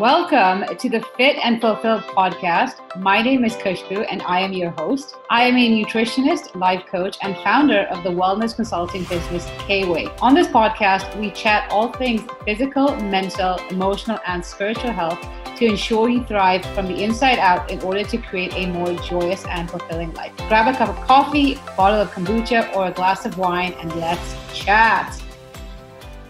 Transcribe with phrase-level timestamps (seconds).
[0.00, 2.76] Welcome to the Fit and Fulfilled podcast.
[2.96, 5.16] My name is Khushbu and I am your host.
[5.28, 10.06] I am a nutritionist, life coach, and founder of the wellness consulting business K-Weigh.
[10.22, 15.20] On this podcast, we chat all things physical, mental, emotional, and spiritual health
[15.56, 19.44] to ensure you thrive from the inside out in order to create a more joyous
[19.48, 20.34] and fulfilling life.
[20.48, 23.94] Grab a cup of coffee, a bottle of kombucha, or a glass of wine, and
[23.96, 25.19] let's chat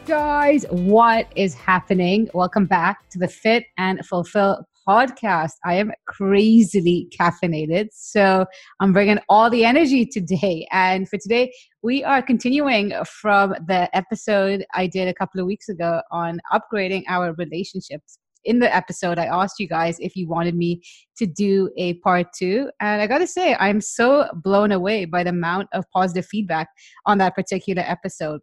[0.07, 2.29] guys, what is happening?
[2.33, 5.53] Welcome back to the Fit and Fulfill podcast.
[5.65, 8.47] I am crazily caffeinated, so
[8.81, 10.67] I'm bringing all the energy today.
[10.73, 15.69] And for today, we are continuing from the episode I did a couple of weeks
[15.69, 18.19] ago on upgrading our relationships.
[18.45, 20.81] In the episode, I asked you guys if you wanted me
[21.19, 22.71] to do a part two.
[22.81, 26.69] And I got to say, I'm so blown away by the amount of positive feedback
[27.05, 28.41] on that particular episode.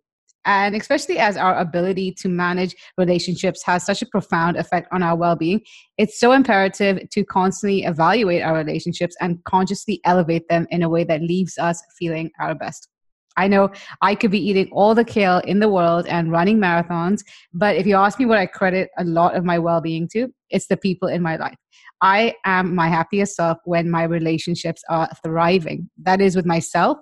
[0.48, 5.16] And especially as our ability to manage relationships has such a profound effect on our
[5.16, 5.62] well being,
[5.98, 11.04] it's so imperative to constantly evaluate our relationships and consciously elevate them in a way
[11.04, 12.88] that leaves us feeling our best.
[13.36, 13.70] I know
[14.02, 17.22] I could be eating all the kale in the world and running marathons,
[17.54, 20.30] but if you ask me what I credit a lot of my well being to,
[20.50, 21.58] it's the people in my life.
[22.02, 25.90] I am my happiest self when my relationships are thriving.
[26.02, 26.98] That is with myself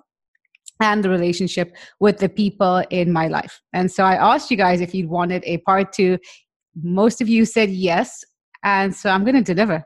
[0.80, 3.60] and the relationship with the people in my life.
[3.72, 6.18] And so I asked you guys if you'd wanted a part two.
[6.82, 8.24] Most of you said yes.
[8.62, 9.84] And so I'm going to deliver.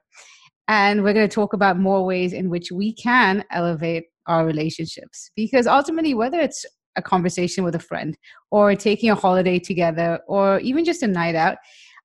[0.68, 5.30] And we're going to talk about more ways in which we can elevate our relationships.
[5.36, 6.64] Because ultimately, whether it's
[6.96, 8.16] a conversation with a friend
[8.50, 11.58] or taking a holiday together or even just a night out,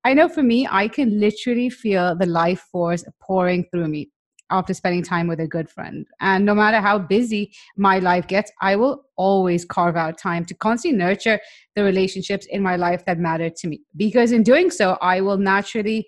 [0.03, 4.09] I know for me, I can literally feel the life force pouring through me
[4.49, 6.05] after spending time with a good friend.
[6.19, 10.53] And no matter how busy my life gets, I will always carve out time to
[10.53, 11.39] constantly nurture
[11.75, 13.81] the relationships in my life that matter to me.
[13.95, 16.07] Because in doing so, I will naturally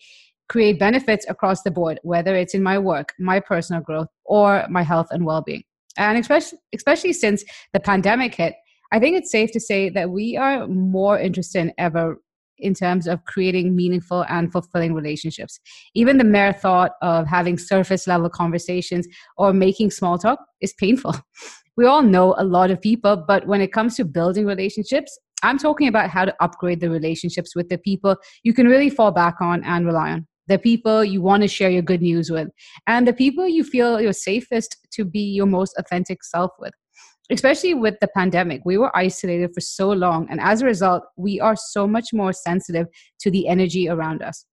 [0.50, 4.84] create benefits across the board, whether it's in my work, my personal growth, or my
[4.84, 5.64] health and well being.
[5.98, 7.44] And especially, especially since
[7.74, 8.56] the pandemic hit,
[8.92, 12.22] I think it's safe to say that we are more interested than ever
[12.60, 15.60] in terms of creating meaningful and fulfilling relationships.
[15.94, 19.08] Even the mere thought of having surface level conversations
[19.38, 21.16] or making small talk is painful.
[21.78, 25.60] We all know a lot of people, but when it comes to building relationships, I'm
[25.60, 29.36] talking about how to upgrade the relationships with the people you can really fall back
[29.42, 30.28] on and rely on.
[30.48, 32.48] The people you want to share your good news with,
[32.88, 36.74] and the people you feel you're safest to be your most authentic self with
[37.30, 40.28] especially with the pandemic, we were isolated for so long.
[40.30, 42.88] And as a result, we are so much more sensitive
[43.20, 44.46] to the energy around us.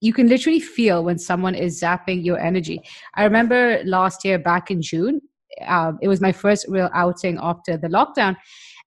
[0.00, 2.80] You can literally feel when someone is zapping your energy.
[3.14, 5.20] I remember last year, back in June,
[5.66, 8.36] uh, it was my first real outing after the lockdown.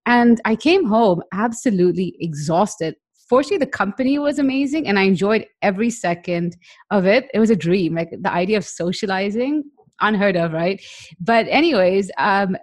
[0.05, 2.95] And I came home absolutely exhausted.
[3.27, 6.55] Fortunately, the company was amazing and I enjoyed every second
[6.91, 7.25] of it.
[7.33, 7.95] It was a dream.
[7.95, 9.63] Like the idea of socializing
[9.99, 10.81] unheard of, right?
[11.19, 12.55] But anyways, um,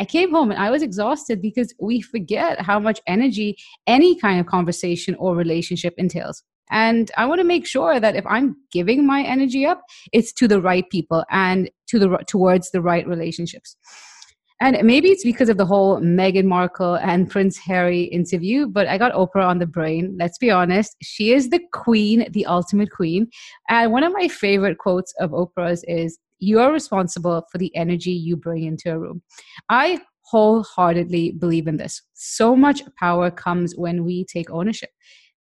[0.00, 4.40] I came home and I was exhausted because we forget how much energy any kind
[4.40, 6.42] of conversation or relationship entails.
[6.70, 10.48] And I want to make sure that if I'm giving my energy up, it's to
[10.48, 13.76] the right people and to the towards the right relationships.
[14.60, 18.98] And maybe it's because of the whole Meghan Markle and Prince Harry interview, but I
[18.98, 20.16] got Oprah on the brain.
[20.18, 20.96] Let's be honest.
[21.02, 23.28] She is the queen, the ultimate queen.
[23.70, 28.10] And one of my favorite quotes of Oprah's is you are responsible for the energy
[28.10, 29.22] you bring into a room.
[29.70, 32.02] I wholeheartedly believe in this.
[32.12, 34.90] So much power comes when we take ownership.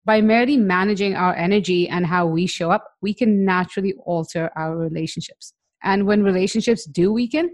[0.05, 4.77] By merely managing our energy and how we show up, we can naturally alter our
[4.77, 5.53] relationships.
[5.83, 7.51] And when relationships do weaken,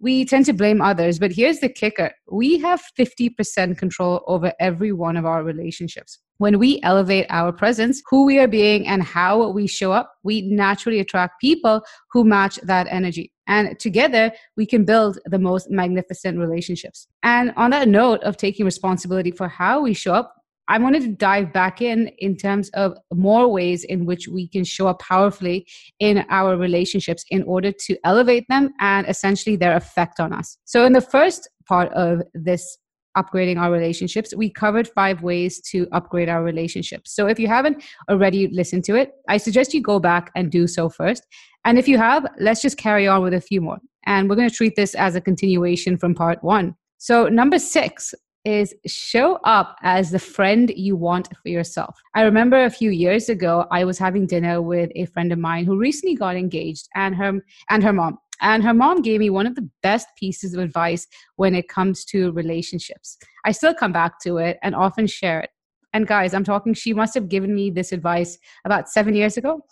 [0.00, 1.18] we tend to blame others.
[1.18, 6.18] But here's the kicker we have 50% control over every one of our relationships.
[6.38, 10.42] When we elevate our presence, who we are being, and how we show up, we
[10.42, 11.82] naturally attract people
[12.12, 13.32] who match that energy.
[13.48, 17.08] And together, we can build the most magnificent relationships.
[17.22, 20.34] And on that note of taking responsibility for how we show up,
[20.68, 24.64] I wanted to dive back in in terms of more ways in which we can
[24.64, 25.66] show up powerfully
[25.98, 30.58] in our relationships in order to elevate them and essentially their effect on us.
[30.64, 32.78] So, in the first part of this
[33.16, 37.14] upgrading our relationships, we covered five ways to upgrade our relationships.
[37.14, 40.66] So, if you haven't already listened to it, I suggest you go back and do
[40.66, 41.26] so first.
[41.64, 43.78] And if you have, let's just carry on with a few more.
[44.06, 46.74] And we're going to treat this as a continuation from part one.
[46.98, 48.14] So, number six,
[48.44, 52.00] is show up as the friend you want for yourself.
[52.14, 55.64] I remember a few years ago I was having dinner with a friend of mine
[55.64, 57.40] who recently got engaged and her
[57.70, 58.18] and her mom.
[58.40, 61.06] And her mom gave me one of the best pieces of advice
[61.36, 63.18] when it comes to relationships.
[63.44, 65.50] I still come back to it and often share it.
[65.92, 69.64] And guys, I'm talking, she must have given me this advice about seven years ago.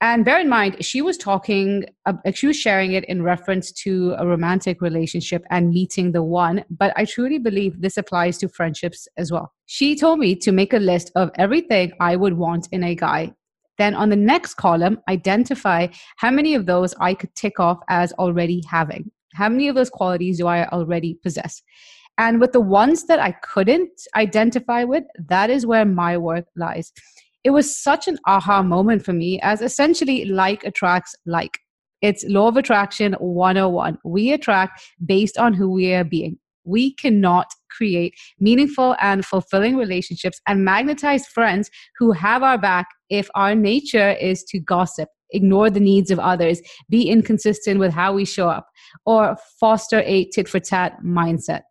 [0.00, 4.14] And bear in mind, she was talking, uh, she was sharing it in reference to
[4.16, 6.64] a romantic relationship and meeting the one.
[6.70, 9.52] But I truly believe this applies to friendships as well.
[9.66, 13.34] She told me to make a list of everything I would want in a guy.
[13.76, 18.12] Then on the next column, identify how many of those I could tick off as
[18.12, 19.10] already having.
[19.34, 21.60] How many of those qualities do I already possess?
[22.18, 26.92] And with the ones that I couldn't identify with, that is where my work lies
[27.44, 31.58] it was such an aha moment for me as essentially like attracts like.
[32.00, 33.98] It's law of attraction 101.
[34.04, 36.38] We attract based on who we are being.
[36.64, 43.28] We cannot create meaningful and fulfilling relationships and magnetize friends who have our back if
[43.34, 48.24] our nature is to gossip, ignore the needs of others, be inconsistent with how we
[48.24, 48.68] show up,
[49.06, 51.62] or foster a tit for tat mindset.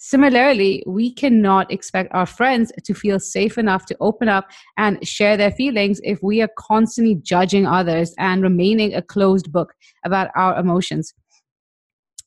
[0.00, 5.36] Similarly, we cannot expect our friends to feel safe enough to open up and share
[5.36, 9.74] their feelings if we are constantly judging others and remaining a closed book
[10.04, 11.14] about our emotions.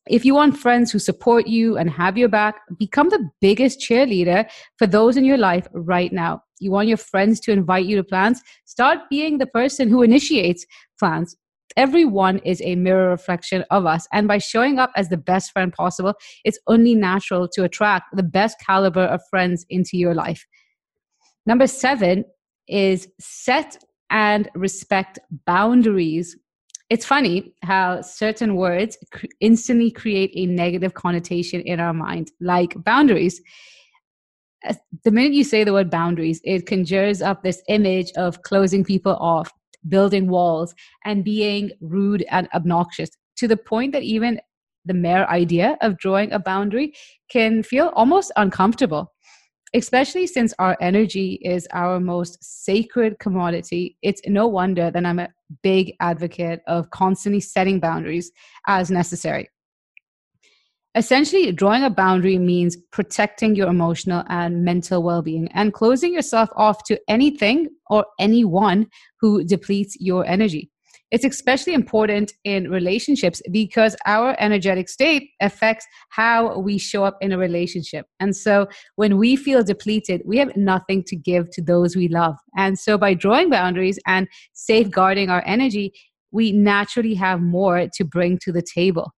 [0.09, 4.49] If you want friends who support you and have your back, become the biggest cheerleader
[4.77, 6.43] for those in your life right now.
[6.59, 8.41] You want your friends to invite you to plans?
[8.65, 10.65] Start being the person who initiates
[10.99, 11.37] plans
[11.77, 14.07] everyone is a mirror reflection of us.
[14.11, 16.13] And by showing up as the best friend possible,
[16.43, 20.45] it's only natural to attract the best caliber of friends into your life.
[21.45, 22.25] Number seven
[22.67, 23.77] is set
[24.09, 26.37] and respect boundaries.
[26.89, 28.97] It's funny how certain words
[29.39, 33.41] instantly create a negative connotation in our mind, like boundaries.
[35.03, 39.15] The minute you say the word boundaries, it conjures up this image of closing people
[39.15, 39.51] off,
[39.87, 40.73] building walls
[41.05, 44.39] and being rude and obnoxious to the point that even
[44.85, 46.93] the mere idea of drawing a boundary
[47.29, 49.11] can feel almost uncomfortable.
[49.73, 55.29] Especially since our energy is our most sacred commodity, it's no wonder that I'm a
[55.63, 58.31] big advocate of constantly setting boundaries
[58.67, 59.49] as necessary.
[60.93, 66.49] Essentially, drawing a boundary means protecting your emotional and mental well being and closing yourself
[66.57, 68.87] off to anything or anyone
[69.21, 70.69] who depletes your energy.
[71.09, 77.31] It's especially important in relationships because our energetic state affects how we show up in
[77.31, 78.05] a relationship.
[78.19, 82.35] And so when we feel depleted, we have nothing to give to those we love.
[82.57, 85.93] And so by drawing boundaries and safeguarding our energy,
[86.31, 89.13] we naturally have more to bring to the table.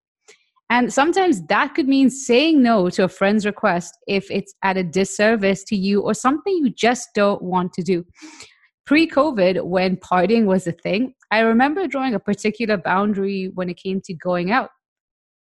[0.74, 4.84] And sometimes that could mean saying no to a friend's request if it's at a
[4.84, 8.04] disservice to you or something you just don't want to do.
[8.88, 13.78] Pre COVID, when partying was a thing, I remember drawing a particular boundary when it
[13.78, 14.72] came to going out.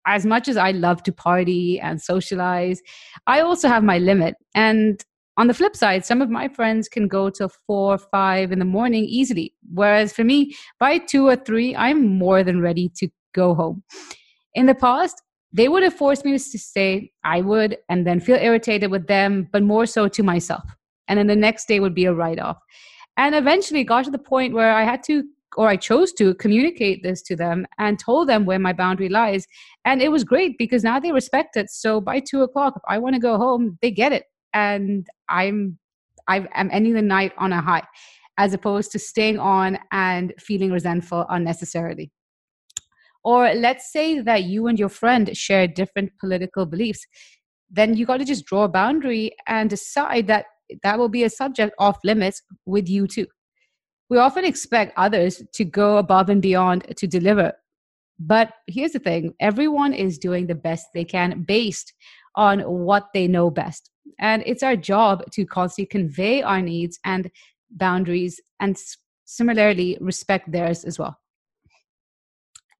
[0.05, 2.79] As much as I love to party and socialize,
[3.25, 4.35] I also have my limit.
[4.53, 5.03] And
[5.37, 8.59] on the flip side, some of my friends can go till four or five in
[8.59, 9.55] the morning easily.
[9.73, 13.81] Whereas for me, by two or three, I'm more than ready to go home.
[14.55, 15.21] In the past,
[15.51, 17.11] they would have forced me to stay.
[17.23, 20.63] I would, and then feel irritated with them, but more so to myself.
[21.07, 22.57] And then the next day would be a write off.
[23.17, 25.23] And eventually got to the point where I had to,
[25.55, 29.45] or I chose to communicate this to them and told them where my boundary lies.
[29.85, 31.69] And it was great because now they respect it.
[31.69, 34.23] So by two o'clock, if I want to go home, they get it.
[34.53, 35.77] And I'm,
[36.27, 37.83] I'm ending the night on a high
[38.37, 42.11] as opposed to staying on and feeling resentful unnecessarily.
[43.23, 47.05] Or let's say that you and your friend share different political beliefs.
[47.69, 50.45] Then you got to just draw a boundary and decide that
[50.83, 53.27] that will be a subject off limits with you too.
[54.09, 57.53] We often expect others to go above and beyond to deliver.
[58.19, 61.93] But here's the thing everyone is doing the best they can based
[62.35, 63.89] on what they know best.
[64.19, 67.31] And it's our job to constantly convey our needs and
[67.71, 68.77] boundaries and
[69.25, 71.17] similarly respect theirs as well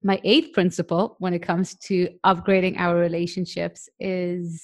[0.04, 4.62] my eighth principle when it comes to upgrading our relationships is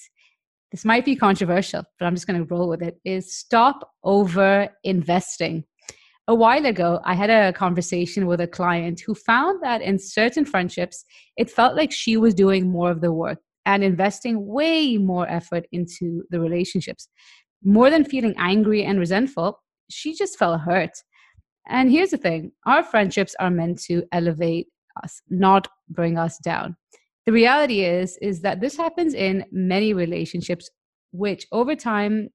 [0.70, 4.68] this might be controversial, but I'm just going to roll with it is stop over
[4.84, 5.64] investing.
[6.28, 10.44] A while ago, I had a conversation with a client who found that in certain
[10.44, 11.04] friendships,
[11.36, 15.66] it felt like she was doing more of the work and investing way more effort
[15.72, 17.08] into the relationships.
[17.64, 20.92] More than feeling angry and resentful, she just felt hurt.
[21.66, 24.68] And here's the thing our friendships are meant to elevate
[25.02, 26.76] us, not bring us down.
[27.26, 30.70] The reality is is that this happens in many relationships
[31.12, 32.30] which over time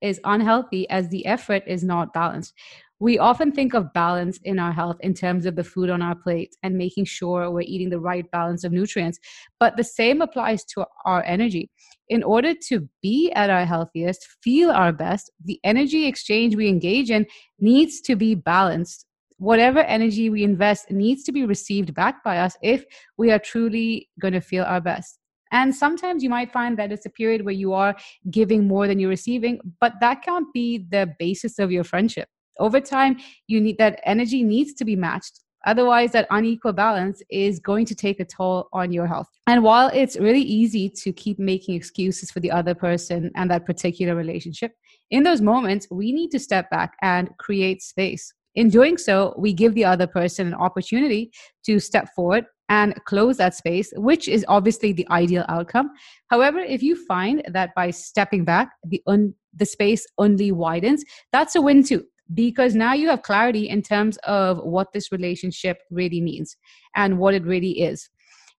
[0.00, 2.54] is unhealthy as the effort is not balanced.
[3.00, 6.16] We often think of balance in our health in terms of the food on our
[6.16, 9.20] plate and making sure we're eating the right balance of nutrients.
[9.60, 11.70] But the same applies to our energy.
[12.08, 17.10] In order to be at our healthiest, feel our best, the energy exchange we engage
[17.10, 17.26] in
[17.60, 19.06] needs to be balanced.
[19.38, 22.84] Whatever energy we invest needs to be received back by us if
[23.16, 25.20] we are truly going to feel our best.
[25.52, 27.96] And sometimes you might find that it's a period where you are
[28.30, 32.28] giving more than you're receiving, but that can't be the basis of your friendship.
[32.58, 35.40] Over time you need that energy needs to be matched.
[35.66, 39.28] Otherwise that unequal balance is going to take a toll on your health.
[39.46, 43.66] And while it's really easy to keep making excuses for the other person and that
[43.66, 44.72] particular relationship
[45.10, 49.52] in those moments we need to step back and create space in doing so we
[49.52, 51.30] give the other person an opportunity
[51.64, 55.90] to step forward and close that space which is obviously the ideal outcome
[56.28, 61.54] however if you find that by stepping back the un- the space only widens that's
[61.54, 66.20] a win too because now you have clarity in terms of what this relationship really
[66.20, 66.56] means
[66.94, 68.08] and what it really is.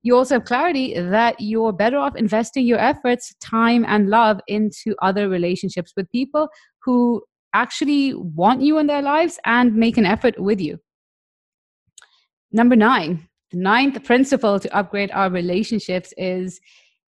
[0.02, 4.96] You also have clarity that you're better off investing your efforts, time, and love into
[5.02, 6.48] other relationships with people
[6.84, 7.22] who
[7.54, 10.80] actually want you in their lives and make an effort with you.
[12.52, 16.60] Number nine, the ninth principle to upgrade our relationships is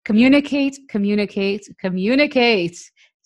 [0.05, 2.77] communicate, communicate, communicate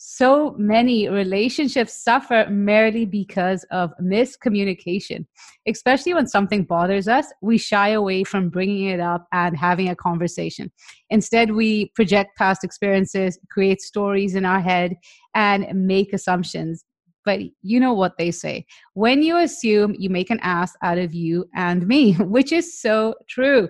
[0.06, 5.26] so many relationships suffer merely because of miscommunication.
[5.66, 9.96] Especially when something bothers us, we shy away from bringing it up and having a
[9.96, 10.70] conversation.
[11.10, 14.98] Instead, we project past experiences, create stories in our head,
[15.36, 16.84] and make assumptions.
[17.26, 21.14] But you know what they say when you assume, you make an ass out of
[21.14, 23.70] you and me, which is so true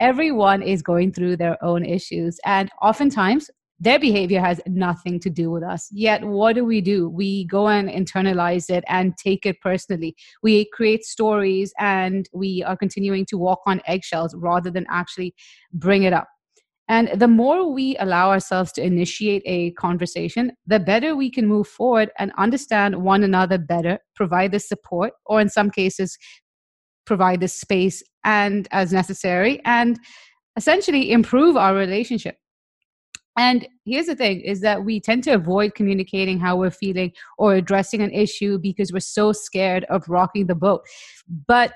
[0.00, 2.38] everyone is going through their own issues.
[2.44, 5.88] And oftentimes, their behavior has nothing to do with us.
[5.92, 7.10] Yet, what do we do?
[7.10, 10.16] We go and internalize it and take it personally.
[10.42, 15.34] We create stories and we are continuing to walk on eggshells rather than actually
[15.74, 16.26] bring it up.
[16.88, 21.66] And the more we allow ourselves to initiate a conversation, the better we can move
[21.66, 26.16] forward and understand one another better, provide the support, or in some cases,
[27.04, 29.98] provide the space and as necessary, and
[30.56, 32.36] essentially improve our relationship.
[33.36, 37.54] And here's the thing is that we tend to avoid communicating how we're feeling or
[37.54, 40.82] addressing an issue because we're so scared of rocking the boat.
[41.46, 41.74] But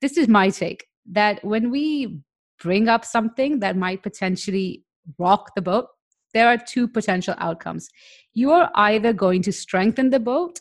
[0.00, 2.20] this is my take that when we
[2.60, 4.84] bring up something that might potentially
[5.18, 5.86] rock the boat,
[6.32, 7.88] there are two potential outcomes.
[8.32, 10.60] You are either going to strengthen the boat,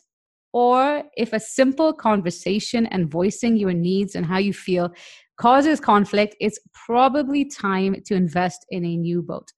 [0.51, 4.93] or if a simple conversation and voicing your needs and how you feel
[5.37, 9.51] causes conflict, it's probably time to invest in a new boat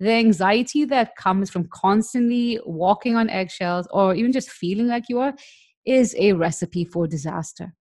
[0.00, 5.20] the anxiety that comes from constantly walking on eggshells or even just feeling like you
[5.20, 5.34] are
[5.84, 7.74] is a recipe for disaster.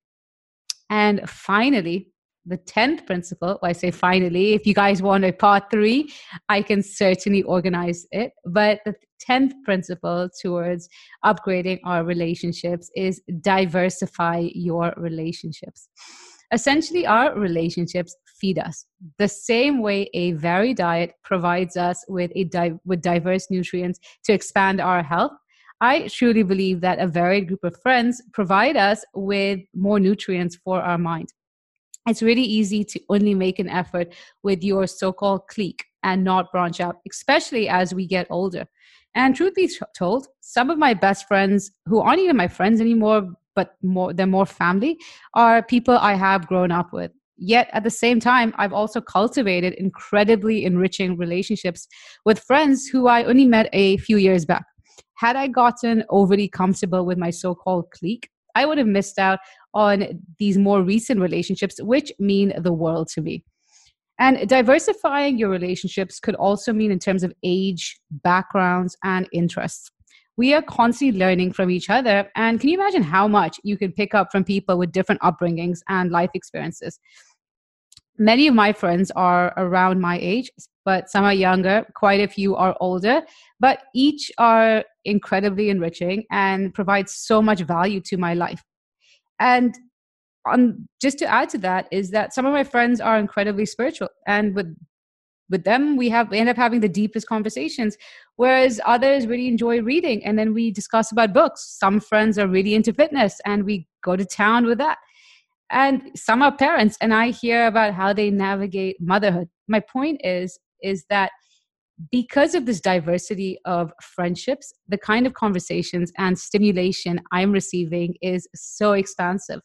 [0.89, 2.11] And finally,
[2.45, 6.11] the 10th principle, well, I say finally, if you guys want a part three,
[6.47, 8.31] I can certainly organize it.
[8.45, 8.95] But the
[9.27, 10.89] 10th principle towards
[11.25, 15.89] upgrading our relationships is diversify your relationships.
[16.51, 18.85] Essentially, our relationships feed us
[19.17, 24.33] the same way a varied diet provides us with a di- with diverse nutrients to
[24.33, 25.31] expand our health
[25.81, 30.81] i truly believe that a varied group of friends provide us with more nutrients for
[30.81, 31.29] our mind
[32.07, 34.13] it's really easy to only make an effort
[34.43, 38.65] with your so-called clique and not branch out especially as we get older
[39.15, 43.27] and truth be told some of my best friends who aren't even my friends anymore
[43.55, 44.97] but more they're more family
[45.33, 49.73] are people i have grown up with Yet at the same time, I've also cultivated
[49.75, 51.87] incredibly enriching relationships
[52.25, 54.65] with friends who I only met a few years back.
[55.15, 59.39] Had I gotten overly comfortable with my so called clique, I would have missed out
[59.73, 63.43] on these more recent relationships, which mean the world to me.
[64.19, 69.91] And diversifying your relationships could also mean in terms of age, backgrounds, and interests.
[70.35, 72.29] We are constantly learning from each other.
[72.35, 75.79] And can you imagine how much you can pick up from people with different upbringings
[75.87, 76.99] and life experiences?
[78.19, 80.51] many of my friends are around my age,
[80.85, 83.21] but some are younger, quite a few are older,
[83.59, 88.63] but each are incredibly enriching and provide so much value to my life.
[89.39, 89.75] And
[90.45, 94.09] on just to add to that is that some of my friends are incredibly spiritual
[94.25, 94.73] and with
[95.49, 97.97] with them we have we end up having the deepest conversations
[98.35, 101.75] whereas others really enjoy reading and then we discuss about books.
[101.77, 104.97] Some friends are really into fitness and we go to town with that.
[105.71, 109.49] And some are parents and i hear about how they navigate motherhood.
[109.67, 111.31] My point is is that
[112.11, 118.47] because of this diversity of friendships, the kind of conversations and stimulation I'm receiving is
[118.55, 119.61] so expansive.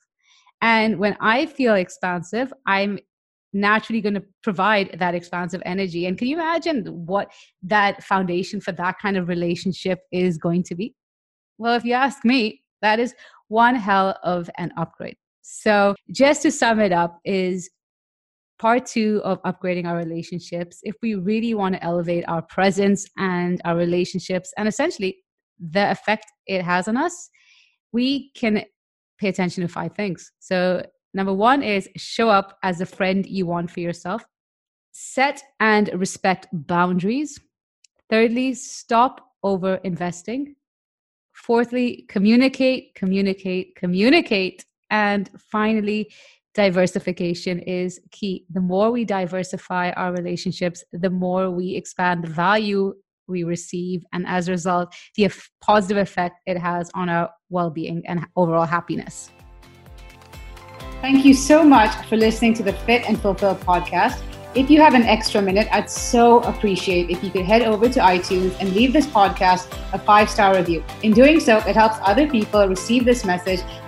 [0.61, 2.99] And when I feel expansive, I'm
[3.53, 6.07] naturally going to provide that expansive energy.
[6.07, 7.31] And can you imagine what
[7.63, 10.95] that foundation for that kind of relationship is going to be?
[11.59, 13.15] Well, if you ask me, that is
[13.49, 15.17] one hell of an upgrade.
[15.43, 17.71] So, just to sum it up, is
[18.65, 20.81] part two of upgrading our relationships.
[20.83, 25.19] If we really want to elevate our presence and our relationships, and essentially
[25.59, 27.29] the effect it has on us,
[27.93, 28.65] we can
[29.19, 30.33] pay attention to five things.
[30.39, 30.83] So,
[31.15, 34.25] Number one is show up as a friend you want for yourself.
[34.91, 37.39] Set and respect boundaries.
[38.11, 40.57] Thirdly, stop over investing.
[41.33, 44.65] Fourthly, communicate, communicate, communicate.
[44.91, 46.13] And finally,
[46.55, 48.47] diversification is key.
[48.51, 52.95] The more we diversify our relationships, the more we expand the value
[53.27, 54.05] we receive.
[54.13, 55.31] And as a result, the
[55.61, 59.31] positive effect it has on our well being and overall happiness.
[61.01, 64.23] Thank you so much for listening to the Fit and Fulfill podcast.
[64.55, 68.01] If you have an extra minute, I'd so appreciate if you could head over to
[68.01, 70.85] iTunes and leave this podcast a five star review.
[71.03, 73.61] In doing so, it helps other people receive this message